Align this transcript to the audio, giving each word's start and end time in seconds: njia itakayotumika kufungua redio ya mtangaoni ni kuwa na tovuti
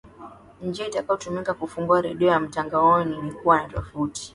njia 0.61 0.87
itakayotumika 0.87 1.53
kufungua 1.53 2.01
redio 2.01 2.27
ya 2.29 2.39
mtangaoni 2.39 3.21
ni 3.21 3.31
kuwa 3.31 3.57
na 3.61 3.67
tovuti 3.69 4.29